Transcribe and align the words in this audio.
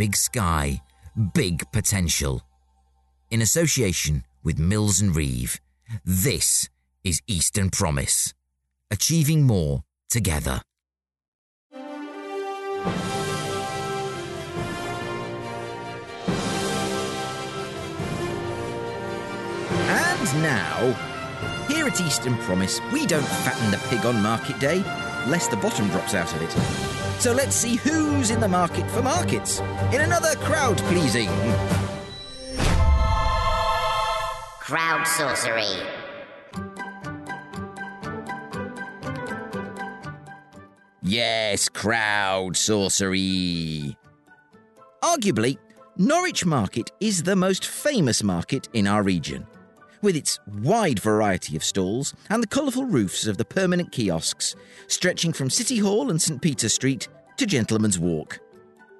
big 0.00 0.16
sky, 0.16 0.80
big 1.34 1.70
potential. 1.72 2.40
In 3.30 3.42
association 3.42 4.24
with 4.42 4.58
Mills 4.58 5.02
and 5.02 5.14
Reeve, 5.14 5.60
this 6.06 6.70
is 7.04 7.20
Eastern 7.26 7.68
Promise, 7.68 8.32
achieving 8.90 9.42
more 9.42 9.82
together. 10.08 10.62
And 19.98 20.42
now, 20.42 20.96
here 21.68 21.86
at 21.86 22.00
Eastern 22.00 22.38
Promise, 22.38 22.80
we 22.90 23.04
don't 23.04 23.28
fatten 23.44 23.70
the 23.70 23.76
pig 23.90 24.06
on 24.06 24.22
market 24.22 24.58
day, 24.58 24.82
lest 25.28 25.50
the 25.50 25.56
bottom 25.56 25.88
drops 25.88 26.14
out 26.14 26.32
of 26.34 26.42
it. 26.42 26.50
So 27.20 27.32
let's 27.32 27.54
see 27.54 27.76
who's 27.76 28.30
in 28.30 28.40
the 28.40 28.48
market 28.48 28.90
for 28.90 29.02
markets 29.02 29.60
in 29.92 30.00
another 30.00 30.34
crowd 30.36 30.78
pleasing. 30.78 31.28
Crowd 34.60 35.06
sorcery. 35.06 35.64
Yes, 41.02 41.68
crowd 41.68 42.56
sorcery. 42.56 43.96
Arguably, 45.02 45.58
Norwich 45.96 46.46
Market 46.46 46.92
is 47.00 47.22
the 47.24 47.34
most 47.34 47.66
famous 47.66 48.22
market 48.22 48.68
in 48.74 48.86
our 48.86 49.02
region. 49.02 49.46
With 50.02 50.16
its 50.16 50.38
wide 50.46 50.98
variety 50.98 51.56
of 51.56 51.64
stalls 51.64 52.14
and 52.30 52.42
the 52.42 52.46
colourful 52.46 52.86
roofs 52.86 53.26
of 53.26 53.36
the 53.36 53.44
permanent 53.44 53.92
kiosks, 53.92 54.56
stretching 54.86 55.32
from 55.32 55.50
City 55.50 55.78
Hall 55.78 56.10
and 56.10 56.20
St 56.20 56.40
Peter 56.40 56.68
Street 56.68 57.08
to 57.36 57.44
Gentleman's 57.44 57.98
Walk. 57.98 58.40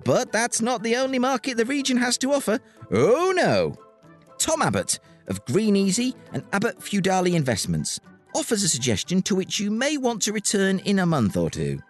But 0.05 0.31
that's 0.33 0.61
not 0.61 0.83
the 0.83 0.97
only 0.97 1.19
market 1.19 1.57
the 1.57 1.65
region 1.65 1.97
has 1.97 2.19
to 2.19 2.33
offer. 2.33 2.59
Oh 2.91 3.33
no! 3.35 3.77
Tom 4.39 4.63
Abbott 4.63 4.99
of 5.27 5.45
Green 5.47 5.77
Easy 5.77 6.15
and 6.33 6.43
Abbott 6.53 6.81
Feudali 6.81 7.35
Investments 7.35 8.01
offers 8.35 8.63
a 8.63 8.69
suggestion 8.69 9.23
to 9.23 9.35
which 9.35 9.59
you 9.59 9.71
may 9.71 9.97
want 9.97 10.23
to 10.23 10.33
return 10.33 10.81
in 10.81 10.99
a 10.99 11.07
month 11.07 11.37
or 11.37 11.51
two. 11.51 11.81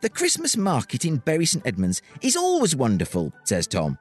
The 0.00 0.10
Christmas 0.10 0.56
market 0.56 1.04
in 1.04 1.16
Bury 1.16 1.46
St 1.46 1.66
Edmunds 1.66 2.02
is 2.20 2.36
always 2.36 2.76
wonderful, 2.76 3.32
says 3.44 3.66
Tom. 3.66 3.98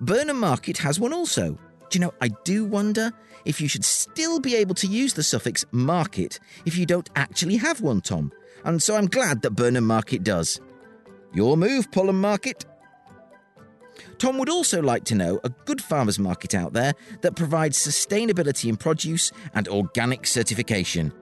Burnham 0.00 0.40
Market 0.40 0.78
has 0.78 0.98
one 0.98 1.12
also. 1.12 1.58
You 1.94 2.00
know, 2.00 2.14
I 2.20 2.28
do 2.44 2.64
wonder 2.64 3.12
if 3.44 3.60
you 3.60 3.68
should 3.68 3.84
still 3.84 4.40
be 4.40 4.56
able 4.56 4.74
to 4.76 4.86
use 4.86 5.14
the 5.14 5.22
suffix 5.22 5.64
market 5.70 6.40
if 6.64 6.76
you 6.76 6.86
don't 6.86 7.08
actually 7.14 7.56
have 7.56 7.80
one, 7.80 8.00
Tom. 8.00 8.32
And 8.64 8.82
so 8.82 8.96
I'm 8.96 9.06
glad 9.06 9.42
that 9.42 9.52
Burnham 9.52 9.86
Market 9.86 10.24
does. 10.24 10.60
Your 11.32 11.56
move, 11.56 11.90
Pulham 11.90 12.20
Market. 12.20 12.64
Tom 14.18 14.38
would 14.38 14.48
also 14.48 14.80
like 14.82 15.04
to 15.04 15.14
know 15.14 15.40
a 15.44 15.50
good 15.50 15.82
farmers 15.82 16.18
market 16.18 16.54
out 16.54 16.72
there 16.72 16.94
that 17.20 17.36
provides 17.36 17.78
sustainability 17.78 18.68
in 18.68 18.76
produce 18.76 19.30
and 19.54 19.68
organic 19.68 20.26
certification. 20.26 21.12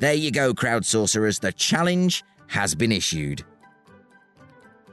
There 0.00 0.14
you 0.14 0.30
go, 0.30 0.54
crowd 0.54 0.84
sorcerers. 0.84 1.38
The 1.38 1.52
challenge 1.52 2.22
has 2.48 2.74
been 2.74 2.92
issued. 2.92 3.44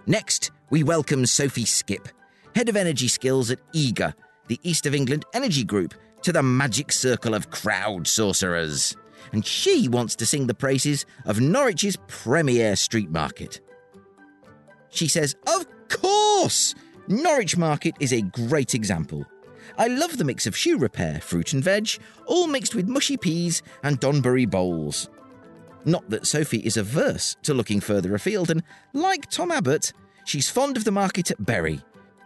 Next, 0.05 0.51
we 0.69 0.83
welcome 0.83 1.25
Sophie 1.25 1.65
Skip, 1.65 2.07
Head 2.55 2.69
of 2.69 2.75
Energy 2.75 3.07
Skills 3.07 3.51
at 3.51 3.59
EAGER, 3.73 4.13
the 4.51 4.59
East 4.69 4.85
of 4.85 4.93
England 4.93 5.23
Energy 5.33 5.63
Group, 5.63 5.93
to 6.23 6.33
the 6.33 6.43
magic 6.43 6.91
circle 6.91 7.33
of 7.33 7.49
crowd 7.49 8.05
sorcerers. 8.05 8.97
And 9.31 9.45
she 9.45 9.87
wants 9.87 10.13
to 10.17 10.25
sing 10.25 10.45
the 10.45 10.53
praises 10.53 11.05
of 11.25 11.39
Norwich's 11.39 11.97
premier 12.09 12.75
street 12.75 13.09
market. 13.09 13.61
She 14.89 15.07
says, 15.07 15.37
Of 15.47 15.65
course! 15.87 16.75
Norwich 17.07 17.55
Market 17.55 17.95
is 18.01 18.11
a 18.11 18.23
great 18.23 18.75
example. 18.75 19.25
I 19.77 19.87
love 19.87 20.17
the 20.17 20.25
mix 20.25 20.45
of 20.45 20.57
shoe 20.57 20.77
repair, 20.77 21.21
fruit 21.21 21.53
and 21.53 21.63
veg, 21.63 21.87
all 22.25 22.45
mixed 22.45 22.75
with 22.75 22.89
mushy 22.89 23.15
peas 23.15 23.63
and 23.83 24.01
Donburi 24.01 24.49
bowls. 24.49 25.09
Not 25.85 26.09
that 26.09 26.27
Sophie 26.27 26.59
is 26.59 26.75
averse 26.75 27.37
to 27.43 27.53
looking 27.53 27.79
further 27.79 28.13
afield, 28.15 28.51
and 28.51 28.63
like 28.91 29.29
Tom 29.29 29.49
Abbott, 29.49 29.93
she's 30.25 30.49
fond 30.49 30.75
of 30.75 30.83
the 30.83 30.91
market 30.91 31.31
at 31.31 31.45
Bury, 31.45 31.81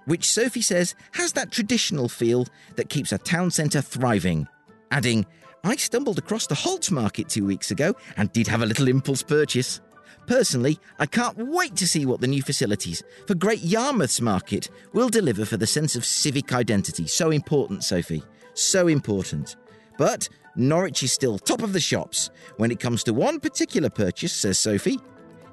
which 0.06 0.30
Sophie 0.30 0.62
says 0.62 0.96
has 1.12 1.34
that 1.34 1.52
traditional 1.52 2.10
feel 2.10 2.48
that 2.76 2.90
keeps 2.90 3.12
a 3.12 3.18
town 3.18 3.52
centre 3.52 3.82
thriving. 3.82 4.48
Adding, 4.92 5.26
I 5.64 5.76
stumbled 5.76 6.20
across 6.20 6.48
the 6.48 6.56
Holt 6.56 6.92
Market 6.92 7.30
two 7.30 7.46
weeks 7.46 7.72
ago 7.72 7.96
and 8.18 8.32
did 8.32 8.48
have 8.48 8.62
a 8.62 8.66
little 8.66 8.88
impulse 8.88 9.24
purchase. 9.24 9.82
Personally, 10.28 10.80
I 11.00 11.06
can't 11.06 11.38
wait 11.38 11.76
to 11.78 11.88
see 11.88 12.06
what 12.06 12.22
the 12.22 12.28
new 12.28 12.42
facilities 12.42 13.04
for 13.28 13.36
Great 13.36 13.62
Yarmouth's 13.62 14.22
Market 14.22 14.70
will 14.94 15.10
deliver 15.10 15.46
for 15.46 15.58
the 15.58 15.68
sense 15.68 15.96
of 15.96 16.06
civic 16.06 16.54
identity. 16.54 17.08
So 17.08 17.32
important, 17.32 17.84
Sophie. 17.84 18.24
So 18.54 18.88
important. 18.88 19.56
But 19.98 20.30
Norwich 20.56 21.04
is 21.04 21.12
still 21.12 21.38
top 21.38 21.62
of 21.62 21.74
the 21.74 21.80
shops 21.80 22.30
when 22.58 22.72
it 22.72 22.80
comes 22.80 23.04
to 23.04 23.14
one 23.14 23.40
particular 23.40 23.90
purchase, 23.90 24.34
says 24.34 24.60
Sophie. 24.60 25.00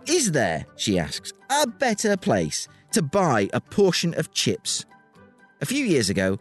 Is 0.06 0.32
there, 0.32 0.66
she 0.76 0.98
asks, 0.98 1.32
a 1.50 1.66
better 1.66 2.16
place 2.16 2.68
to 2.92 3.03
buy 3.03 3.48
a 3.53 3.60
portion 3.60 4.14
of 4.14 4.32
chips? 4.32 4.84
A 5.60 5.66
few 5.66 5.84
years 5.84 6.10
ago, 6.10 6.38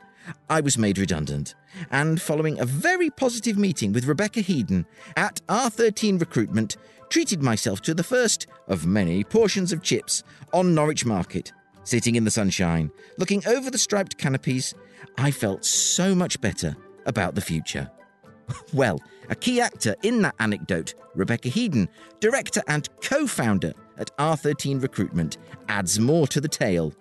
I 0.50 0.62
was 0.62 0.78
made 0.78 0.98
redundant, 0.98 1.56
and 1.90 2.22
following 2.22 2.60
a 2.60 2.66
very 2.66 3.10
positive 3.10 3.58
meeting 3.58 3.94
with 3.94 4.06
Rebecca 4.06 4.42
Heeden 4.42 4.86
at 5.16 5.42
R13 5.48 6.20
Recruitment, 6.20 6.78
treated 7.10 7.42
myself 7.42 7.82
to 7.82 7.94
the 7.94 8.04
first 8.04 8.48
of 8.68 8.86
many 8.86 9.24
portions 9.24 9.74
of 9.74 9.82
chips 9.82 10.24
on 10.54 10.76
Norwich 10.76 11.06
Market. 11.06 11.52
Sitting 11.84 12.16
in 12.16 12.24
the 12.24 12.32
sunshine, 12.32 12.92
looking 13.18 13.46
over 13.48 13.72
the 13.72 13.78
striped 13.78 14.18
canopies, 14.18 14.74
I 15.18 15.32
felt 15.32 15.66
so 15.66 16.14
much 16.16 16.40
better 16.40 16.76
about 17.06 17.36
the 17.36 17.42
future. 17.42 17.90
Well, 18.74 19.00
a 19.30 19.36
key 19.36 19.62
actor 19.62 19.96
in 20.04 20.22
that 20.24 20.36
anecdote, 20.40 20.94
Rebecca 21.16 21.50
Heeden, 21.50 21.88
director 22.20 22.62
and 22.68 22.90
co 23.02 23.26
founder 23.26 23.74
at 23.98 24.16
R13 24.18 24.82
Recruitment, 24.82 25.38
adds 25.68 26.00
more 26.00 26.28
to 26.28 26.42
the 26.42 26.48
tale. 26.48 26.94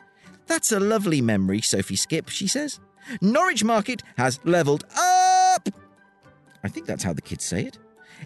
That's 0.46 0.72
a 0.72 0.80
lovely 0.80 1.20
memory, 1.20 1.60
Sophie 1.60 1.96
Skip, 1.96 2.28
she 2.28 2.46
says. 2.46 2.80
Norwich 3.20 3.64
Market 3.64 4.02
has 4.16 4.40
levelled 4.44 4.84
up! 4.96 5.68
I 6.62 6.68
think 6.68 6.86
that's 6.86 7.04
how 7.04 7.12
the 7.12 7.22
kids 7.22 7.44
say 7.44 7.64
it. 7.64 7.78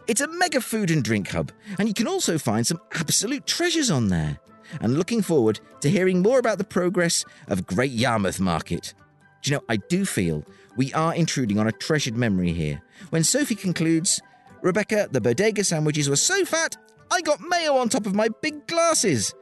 It's 0.07 0.21
a 0.21 0.29
mega 0.29 0.61
food 0.61 0.91
and 0.91 1.03
drink 1.03 1.29
hub, 1.29 1.53
and 1.79 1.89
you 1.89 1.95
can 1.95 2.09
also 2.09 2.39
find 2.39 2.67
some 2.67 2.81
absolute 2.93 3.47
treasures 3.47 3.91
on 3.91 4.09
there. 4.09 4.39
And 4.81 4.99
looking 4.99 5.23
forward 5.23 5.61
to 5.83 5.91
hearing 5.91 6.23
more 6.23 6.39
about 6.39 6.59
the 6.59 6.65
progress 6.65 7.25
of 7.47 7.67
Great 7.67 7.93
Yarmouth 7.93 8.41
Market. 8.41 8.95
Do 9.43 9.51
you 9.51 9.57
know, 9.57 9.65
I 9.69 9.77
do 9.77 10.05
feel 10.05 10.45
we 10.77 10.93
are 10.95 11.15
intruding 11.15 11.59
on 11.59 11.69
a 11.69 11.73
treasured 11.73 12.17
memory 12.17 12.53
here 12.53 12.83
when 13.11 13.23
Sophie 13.23 13.55
concludes 13.55 14.21
Rebecca, 14.63 15.09
the 15.11 15.21
bodega 15.21 15.63
sandwiches 15.63 16.09
were 16.09 16.17
so 16.17 16.45
fat, 16.47 16.77
I 17.15 17.21
got 17.21 17.41
mayo 17.41 17.77
on 17.77 17.89
top 17.89 18.07
of 18.07 18.15
my 18.15 18.29
big 18.43 18.67
glasses. 18.67 19.35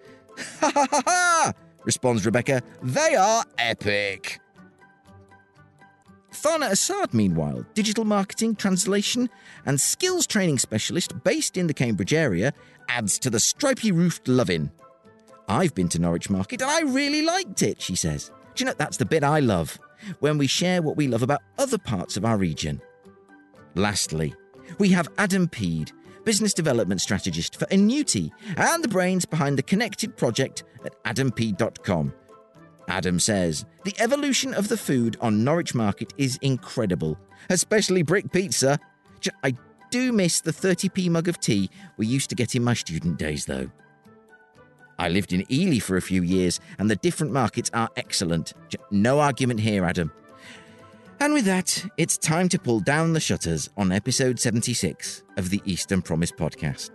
Ha 0.60 0.70
ha 0.74 0.86
ha 0.90 1.02
ha! 1.06 1.52
responds 1.84 2.26
Rebecca. 2.26 2.62
They 2.82 3.14
are 3.14 3.44
epic. 3.56 4.38
Thana 6.32 6.66
Assad, 6.66 7.14
meanwhile, 7.14 7.64
digital 7.72 8.04
marketing, 8.04 8.56
translation, 8.56 9.30
and 9.64 9.80
skills 9.80 10.26
training 10.26 10.58
specialist 10.58 11.24
based 11.24 11.56
in 11.56 11.66
the 11.66 11.74
Cambridge 11.74 12.12
area, 12.12 12.52
adds 12.88 13.18
to 13.20 13.30
the 13.30 13.40
stripy 13.40 13.90
roofed 13.90 14.28
lovin'. 14.28 14.70
I've 15.48 15.74
been 15.74 15.88
to 15.90 15.98
Norwich 15.98 16.28
Market 16.28 16.60
and 16.60 16.70
I 16.70 16.82
really 16.82 17.22
liked 17.22 17.62
it, 17.62 17.80
she 17.80 17.96
says. 17.96 18.30
Do 18.54 18.64
you 18.64 18.66
know, 18.66 18.74
that's 18.76 18.98
the 18.98 19.06
bit 19.06 19.24
I 19.24 19.40
love, 19.40 19.78
when 20.20 20.36
we 20.36 20.46
share 20.46 20.82
what 20.82 20.96
we 20.98 21.08
love 21.08 21.22
about 21.22 21.40
other 21.58 21.78
parts 21.78 22.18
of 22.18 22.24
our 22.26 22.36
region. 22.36 22.82
Lastly, 23.74 24.34
we 24.78 24.90
have 24.90 25.08
Adam 25.16 25.48
Peed, 25.48 25.92
business 26.24 26.54
development 26.54 27.00
strategist 27.00 27.56
for 27.56 27.66
Annuity 27.70 28.32
and 28.56 28.82
the 28.82 28.88
brains 28.88 29.24
behind 29.24 29.58
the 29.58 29.62
Connected 29.62 30.16
project 30.16 30.64
at 30.84 31.02
adamp.com. 31.04 32.12
Adam 32.88 33.18
says, 33.18 33.64
The 33.84 33.94
evolution 33.98 34.54
of 34.54 34.68
the 34.68 34.76
food 34.76 35.16
on 35.20 35.44
Norwich 35.44 35.74
Market 35.74 36.12
is 36.18 36.38
incredible, 36.42 37.18
especially 37.48 38.02
brick 38.02 38.32
pizza. 38.32 38.78
I 39.44 39.54
do 39.90 40.12
miss 40.12 40.40
the 40.40 40.52
30p 40.52 41.10
mug 41.10 41.28
of 41.28 41.38
tea 41.38 41.70
we 41.96 42.06
used 42.06 42.30
to 42.30 42.34
get 42.34 42.54
in 42.54 42.64
my 42.64 42.74
student 42.74 43.18
days, 43.18 43.46
though. 43.46 43.70
I 44.98 45.08
lived 45.08 45.32
in 45.32 45.50
Ely 45.50 45.78
for 45.78 45.96
a 45.96 46.02
few 46.02 46.22
years, 46.22 46.60
and 46.78 46.90
the 46.90 46.96
different 46.96 47.32
markets 47.32 47.70
are 47.74 47.88
excellent. 47.96 48.52
No 48.90 49.20
argument 49.20 49.60
here, 49.60 49.84
Adam. 49.84 50.12
And 51.22 51.34
with 51.34 51.44
that, 51.44 51.86
it's 51.96 52.18
time 52.18 52.48
to 52.48 52.58
pull 52.58 52.80
down 52.80 53.12
the 53.12 53.20
shutters 53.20 53.70
on 53.76 53.92
episode 53.92 54.40
76 54.40 55.22
of 55.36 55.50
the 55.50 55.62
Eastern 55.64 56.02
Promise 56.02 56.32
podcast. 56.32 56.90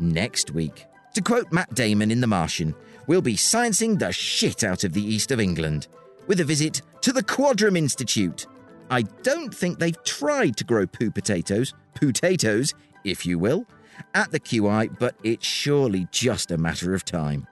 Next 0.00 0.52
week, 0.52 0.86
to 1.12 1.20
quote 1.20 1.52
Matt 1.52 1.74
Damon 1.74 2.10
in 2.10 2.22
The 2.22 2.26
Martian, 2.26 2.74
we'll 3.06 3.20
be 3.20 3.36
sciencing 3.36 3.98
the 3.98 4.10
shit 4.10 4.64
out 4.64 4.84
of 4.84 4.94
the 4.94 5.04
east 5.04 5.32
of 5.32 5.38
England 5.38 5.88
with 6.26 6.40
a 6.40 6.44
visit 6.44 6.80
to 7.02 7.12
the 7.12 7.22
Quadram 7.22 7.76
Institute. 7.76 8.46
I 8.88 9.02
don't 9.02 9.54
think 9.54 9.78
they've 9.78 10.02
tried 10.02 10.56
to 10.56 10.64
grow 10.64 10.86
poo 10.86 11.10
potatoes, 11.10 11.74
potatoes, 11.94 12.72
if 13.04 13.26
you 13.26 13.38
will, 13.38 13.66
at 14.14 14.32
the 14.32 14.40
QI, 14.40 14.98
but 14.98 15.14
it's 15.22 15.46
surely 15.46 16.08
just 16.10 16.52
a 16.52 16.56
matter 16.56 16.94
of 16.94 17.04
time. 17.04 17.46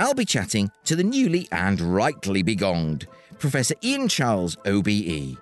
I'll 0.00 0.14
be 0.14 0.24
chatting 0.24 0.72
to 0.86 0.96
the 0.96 1.04
newly 1.04 1.46
and 1.52 1.80
rightly 1.80 2.42
begonged 2.42 3.06
Professor 3.40 3.74
Ian 3.82 4.06
Charles, 4.06 4.58
OBE, 4.66 5.38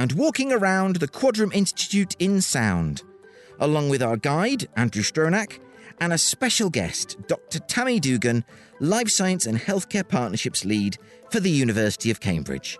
and 0.00 0.12
walking 0.12 0.52
around 0.52 0.96
the 0.96 1.06
Quadram 1.06 1.54
Institute 1.54 2.16
in 2.18 2.40
sound, 2.40 3.02
along 3.60 3.88
with 3.88 4.02
our 4.02 4.16
guide, 4.16 4.68
Andrew 4.76 5.04
Stronach, 5.04 5.60
and 6.00 6.12
a 6.12 6.18
special 6.18 6.68
guest, 6.68 7.16
Dr. 7.28 7.60
Tammy 7.60 8.00
Dugan, 8.00 8.44
Life 8.80 9.08
Science 9.08 9.46
and 9.46 9.56
Healthcare 9.56 10.06
Partnerships 10.06 10.64
Lead 10.64 10.98
for 11.30 11.38
the 11.38 11.48
University 11.48 12.10
of 12.10 12.18
Cambridge. 12.18 12.76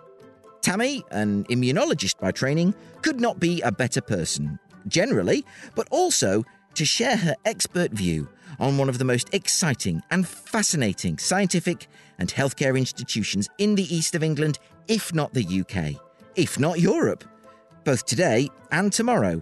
Tammy, 0.61 1.05
an 1.11 1.45
immunologist 1.45 2.19
by 2.19 2.31
training, 2.31 2.75
could 3.01 3.21
not 3.21 3.39
be 3.39 3.61
a 3.61 3.71
better 3.71 4.01
person, 4.01 4.59
generally, 4.89 5.45
but 5.73 5.87
also 5.89 6.43
to 6.73 6.83
share 6.83 7.15
her 7.15 7.35
expert 7.45 7.91
view 7.91 8.27
on 8.59 8.77
one 8.77 8.89
of 8.89 8.97
the 8.97 9.05
most 9.05 9.33
exciting 9.33 10.01
and 10.11 10.27
fascinating 10.27 11.17
scientific 11.17 11.87
and 12.19 12.29
healthcare 12.33 12.77
institutions 12.77 13.49
in 13.57 13.75
the 13.75 13.95
east 13.95 14.15
of 14.15 14.23
England, 14.23 14.59
if 14.87 15.13
not 15.13 15.33
the 15.33 15.61
UK, 15.61 16.01
if 16.35 16.59
not 16.59 16.79
Europe, 16.79 17.23
both 17.83 18.05
today 18.05 18.49
and 18.71 18.91
tomorrow. 18.91 19.41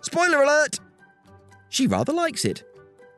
Spoiler 0.00 0.42
alert! 0.42 0.78
She 1.68 1.86
rather 1.86 2.12
likes 2.12 2.44
it. 2.44 2.64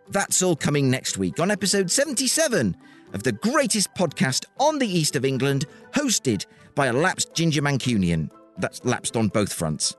That's 0.08 0.42
all 0.42 0.56
coming 0.56 0.90
next 0.90 1.18
week 1.18 1.40
on 1.40 1.50
episode 1.50 1.90
77 1.90 2.76
of 3.14 3.22
the 3.22 3.32
greatest 3.32 3.94
podcast 3.94 4.44
on 4.58 4.78
the 4.78 4.86
east 4.86 5.16
of 5.16 5.24
England, 5.24 5.66
hosted 5.92 6.46
by 6.74 6.86
a 6.86 6.92
lapsed 6.92 7.34
ginger 7.34 7.62
Mancunian. 7.62 8.30
That's 8.58 8.84
lapsed 8.84 9.16
on 9.16 9.28
both 9.28 9.52
fronts. 9.52 9.96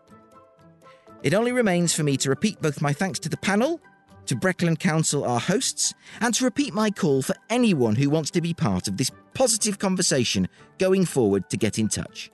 It 1.23 1.33
only 1.33 1.51
remains 1.51 1.93
for 1.93 2.03
me 2.03 2.17
to 2.17 2.29
repeat 2.29 2.61
both 2.61 2.81
my 2.81 2.93
thanks 2.93 3.19
to 3.19 3.29
the 3.29 3.37
panel, 3.37 3.81
to 4.27 4.35
Breckland 4.35 4.79
Council, 4.79 5.23
our 5.23 5.39
hosts, 5.39 5.93
and 6.21 6.33
to 6.35 6.45
repeat 6.45 6.73
my 6.73 6.89
call 6.89 7.21
for 7.21 7.35
anyone 7.49 7.95
who 7.95 8.09
wants 8.09 8.31
to 8.31 8.41
be 8.41 8.53
part 8.53 8.87
of 8.87 8.97
this 8.97 9.11
positive 9.33 9.79
conversation 9.79 10.47
going 10.77 11.05
forward 11.05 11.49
to 11.49 11.57
get 11.57 11.79
in 11.79 11.87
touch. 11.87 12.31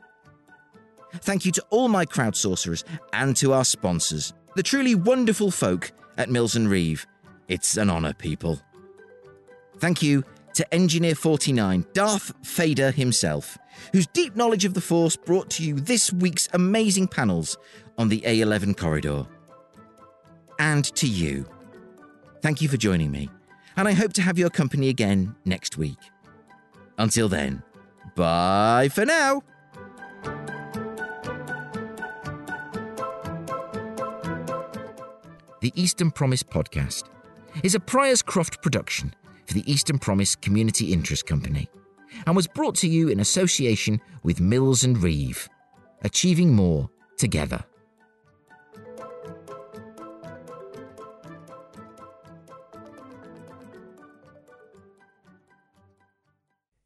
Thank 1.13 1.45
you 1.45 1.51
to 1.53 1.65
all 1.69 1.89
my 1.89 2.05
crowd 2.05 2.35
sorcerers 2.35 2.83
and 3.13 3.35
to 3.37 3.53
our 3.53 3.65
sponsors, 3.65 4.33
the 4.55 4.63
truly 4.63 4.95
wonderful 4.95 5.51
folk 5.51 5.91
at 6.17 6.29
Mills 6.29 6.55
and 6.55 6.69
Reeve. 6.69 7.05
It's 7.47 7.75
an 7.77 7.89
honour, 7.89 8.13
people. 8.13 8.61
Thank 9.79 10.01
you 10.01 10.23
to 10.53 10.73
Engineer 10.73 11.15
49, 11.15 11.85
Darth 11.93 12.33
Fader 12.45 12.91
himself, 12.91 13.57
whose 13.93 14.07
deep 14.07 14.35
knowledge 14.35 14.65
of 14.65 14.73
the 14.73 14.81
Force 14.81 15.15
brought 15.15 15.49
to 15.51 15.63
you 15.63 15.75
this 15.75 16.13
week's 16.13 16.47
amazing 16.53 17.07
panels 17.07 17.57
on 17.97 18.09
the 18.09 18.21
A11 18.21 18.77
corridor. 18.77 19.25
And 20.59 20.85
to 20.95 21.07
you. 21.07 21.47
Thank 22.41 22.59
you 22.61 22.67
for 22.67 22.77
joining 22.77 23.11
me, 23.11 23.29
and 23.77 23.87
I 23.87 23.91
hope 23.93 24.13
to 24.13 24.21
have 24.23 24.39
your 24.39 24.49
company 24.49 24.89
again 24.89 25.35
next 25.45 25.77
week. 25.77 25.99
Until 26.97 27.29
then, 27.29 27.61
bye 28.15 28.89
for 28.93 29.05
now. 29.05 29.43
The 35.61 35.71
Eastern 35.75 36.09
Promise 36.09 36.41
podcast 36.41 37.03
is 37.63 37.75
a 37.75 37.79
Priors 37.79 38.23
Croft 38.23 38.63
production 38.63 39.13
for 39.45 39.53
the 39.53 39.71
Eastern 39.71 39.99
Promise 39.99 40.35
Community 40.35 40.91
Interest 40.91 41.23
Company 41.27 41.69
and 42.25 42.35
was 42.35 42.47
brought 42.47 42.73
to 42.77 42.87
you 42.87 43.09
in 43.09 43.19
association 43.19 44.01
with 44.23 44.41
Mills 44.41 44.83
and 44.83 45.01
Reeve, 45.01 45.47
achieving 46.03 46.55
more 46.55 46.89
together. 47.17 47.63